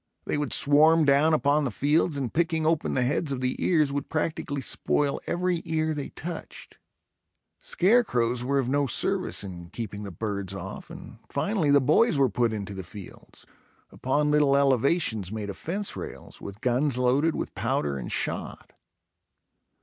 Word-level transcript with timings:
They 0.25 0.35
would 0.35 0.51
swarm 0.51 1.05
down 1.05 1.31
upon 1.31 1.63
the 1.63 1.69
fields 1.69 2.17
and 2.17 2.33
picking 2.33 2.65
open 2.65 2.95
the 2.95 3.03
heads 3.03 3.31
of 3.31 3.39
the 3.39 3.55
ears, 3.63 3.93
would 3.93 4.09
practically 4.09 4.59
spoil 4.61 5.21
every 5.27 5.61
ear 5.63 5.93
they 5.93 6.09
touched. 6.09 6.79
Scare 7.59 8.03
crows 8.03 8.43
were 8.43 8.57
of 8.57 8.67
no 8.67 8.87
service 8.87 9.43
in 9.43 9.69
keeping 9.69 10.01
the 10.01 10.09
birds 10.09 10.55
off, 10.55 10.89
and 10.89 11.19
finally 11.29 11.69
the 11.69 11.79
boys 11.79 12.17
were 12.17 12.29
put 12.29 12.51
into 12.51 12.73
the 12.73 12.81
fields, 12.83 13.45
upon 13.91 14.31
little 14.31 14.57
elevations 14.57 15.31
made 15.31 15.51
of 15.51 15.57
fence 15.57 15.95
rails, 15.95 16.41
with 16.41 16.61
guns 16.61 16.97
loaded 16.97 17.35
with 17.35 17.53
powder 17.53 17.99
and 17.99 18.11
shot. 18.11 18.73